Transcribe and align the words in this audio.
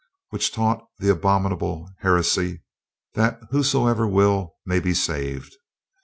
"Which 0.29 0.51
taught 0.51 0.83
the 0.97 1.11
abominable 1.11 1.87
heresy 1.99 2.63
that 3.13 3.39
who 3.51 3.61
soever 3.61 4.07
will, 4.07 4.55
may 4.65 4.79
be 4.79 4.95
saved. 4.95 5.55